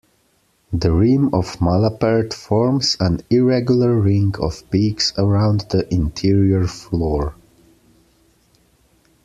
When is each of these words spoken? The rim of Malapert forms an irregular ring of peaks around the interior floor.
The 0.73 0.91
rim 0.91 1.27
of 1.31 1.59
Malapert 1.61 2.33
forms 2.33 2.97
an 2.99 3.21
irregular 3.29 3.93
ring 3.93 4.33
of 4.41 4.67
peaks 4.71 5.13
around 5.15 5.67
the 5.69 5.87
interior 5.93 6.65
floor. 6.65 7.35